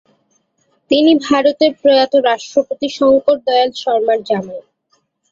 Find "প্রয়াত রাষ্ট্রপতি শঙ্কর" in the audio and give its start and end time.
1.81-3.37